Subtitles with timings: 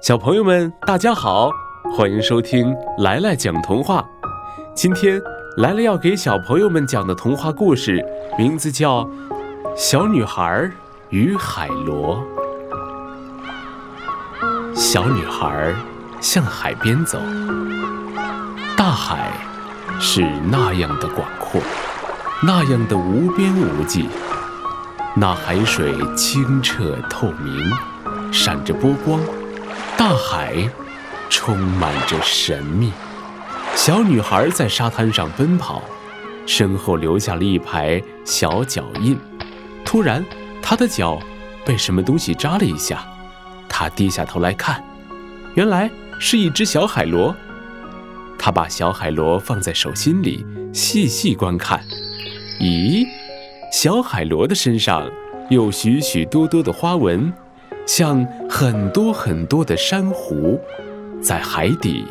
[0.00, 1.50] 小朋友们，大家好，
[1.92, 4.04] 欢迎收听来来讲童话。
[4.72, 5.20] 今天
[5.56, 8.02] 来了要给小朋友们讲的童话故事，
[8.38, 9.04] 名字叫
[9.76, 10.70] 《小女孩
[11.10, 12.24] 与海螺》。
[14.74, 15.74] 小女孩
[16.20, 17.18] 向海边走，
[18.76, 19.32] 大海
[19.98, 21.60] 是那样的广阔，
[22.40, 24.08] 那样的无边无际，
[25.16, 29.20] 那海水清澈透明，闪着波光。
[29.98, 30.54] 大海
[31.28, 32.92] 充满着神秘。
[33.74, 35.82] 小女孩在沙滩上奔跑，
[36.46, 39.18] 身后留下了一排小脚印。
[39.84, 40.24] 突然，
[40.62, 41.20] 她的脚
[41.66, 43.04] 被什么东西扎了一下，
[43.68, 44.80] 她低下头来看，
[45.56, 45.90] 原来
[46.20, 47.34] 是一只小海螺。
[48.38, 51.82] 她把小海螺放在手心里，细细观看。
[52.60, 53.04] 咦，
[53.72, 55.10] 小海螺的身上
[55.50, 57.32] 有许许多多的花纹。
[57.88, 60.60] 像很多很多的珊瑚，
[61.22, 62.04] 在海底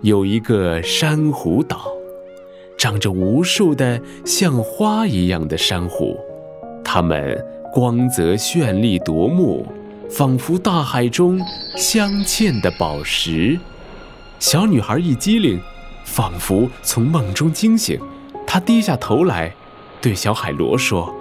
[0.00, 1.92] 有一个珊瑚岛，
[2.78, 6.16] 长着无数的像花一样的珊瑚，
[6.82, 7.38] 它们
[7.70, 9.66] 光泽绚丽夺目，
[10.08, 11.38] 仿佛大海中
[11.76, 13.60] 镶嵌的宝石。
[14.38, 15.60] 小女孩一激灵，
[16.02, 18.00] 仿佛从梦中惊醒，
[18.46, 19.52] 她低下头来，
[20.00, 21.14] 对小海螺说：“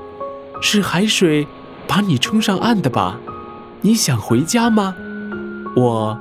[0.63, 1.45] 是海水
[1.85, 3.19] 把你冲上岸的吧？”
[3.81, 4.93] 你想回家吗？
[5.73, 6.19] 我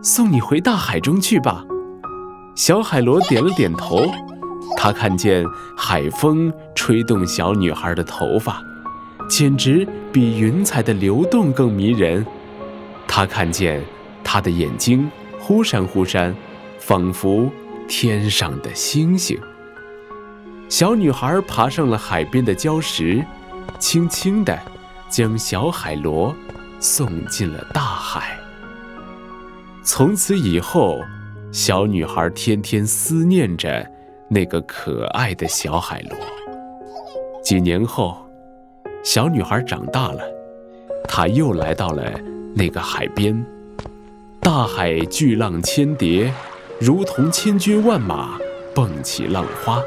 [0.00, 1.64] 送你回大海中去吧。
[2.54, 4.06] 小海螺点了点头。
[4.76, 5.44] 他看见
[5.76, 8.62] 海风吹动小女孩的头发，
[9.28, 12.24] 简直比云彩的流动更迷人。
[13.08, 13.82] 他看见
[14.22, 16.34] 她的眼睛忽闪忽闪，
[16.78, 17.50] 仿佛
[17.88, 19.36] 天上的星星。
[20.68, 23.22] 小女孩爬上了海边的礁石，
[23.80, 24.56] 轻轻地
[25.10, 26.32] 将小海螺。
[26.80, 28.36] 送进了大海。
[29.82, 31.00] 从此以后，
[31.52, 33.86] 小女孩天天思念着
[34.28, 36.18] 那个可爱的小海螺。
[37.42, 38.26] 几年后，
[39.02, 40.22] 小女孩长大了，
[41.08, 42.02] 她又来到了
[42.54, 43.44] 那个海边。
[44.40, 46.32] 大海巨浪千叠，
[46.80, 48.38] 如同千军万马
[48.74, 49.82] 蹦起浪花。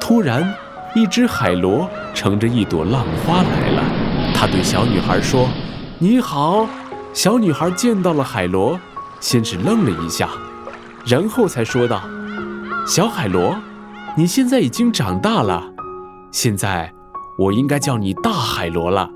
[0.00, 0.54] 突然，
[0.94, 4.05] 一只海螺乘着一朵浪花来了。
[4.38, 5.48] 他对小女孩说。
[5.98, 6.68] 你好，
[7.14, 8.78] 小女孩见到了海螺，
[9.18, 10.28] 先是愣了一下，
[11.06, 12.02] 然后才说道
[12.86, 13.56] ：“小海螺，
[14.14, 15.64] 你现在已经长大了，
[16.30, 16.92] 现在
[17.38, 19.08] 我应该叫你大海螺了，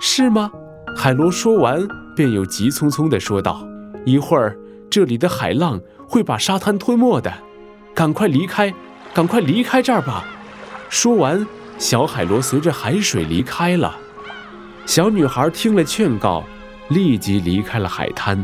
[0.00, 0.50] 是吗？”
[0.94, 3.66] 海螺说完，便又急匆匆地说道
[4.04, 4.54] ：“一会儿
[4.90, 7.32] 这里的海浪会把沙滩吞没的，
[7.94, 8.74] 赶快离开，
[9.14, 10.26] 赶快离开这儿吧。”
[10.90, 11.46] 说完，
[11.78, 13.96] 小海螺随着海水离开了。
[14.88, 16.42] 小女孩听了劝告，
[16.88, 18.42] 立即离开了海滩。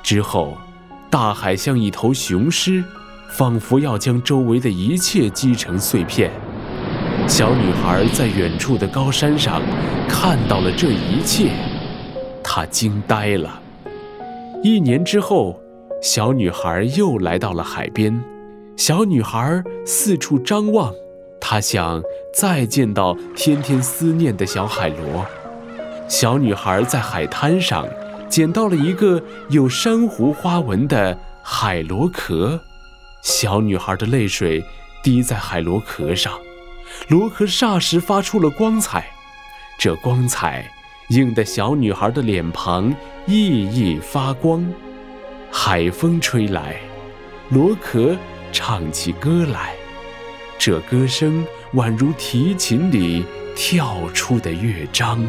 [0.00, 0.56] 之后，
[1.10, 2.84] 大海像一头雄狮，
[3.32, 6.30] 仿佛要将周围的一切击成碎片。
[7.26, 9.60] 小女孩在远处的高山上
[10.08, 11.50] 看到了这一切，
[12.44, 13.60] 她惊呆了。
[14.62, 15.60] 一年之后，
[16.00, 18.22] 小女孩又来到了海边。
[18.76, 20.94] 小女孩四处张望，
[21.40, 22.00] 她想
[22.32, 25.26] 再见到天天思念的小海螺。
[26.12, 27.88] 小女孩在海滩上
[28.28, 32.60] 捡到了一个有珊瑚花纹的海螺壳，
[33.22, 34.62] 小女孩的泪水
[35.02, 36.38] 滴在海螺壳上，
[37.08, 39.06] 螺壳霎时发出了光彩，
[39.78, 40.70] 这光彩
[41.08, 42.94] 映得小女孩的脸庞
[43.24, 44.70] 熠熠发光。
[45.50, 46.78] 海风吹来，
[47.48, 48.14] 螺壳
[48.52, 49.74] 唱起歌来，
[50.58, 51.42] 这歌声
[51.72, 53.24] 宛如提琴里
[53.56, 55.26] 跳出的乐章。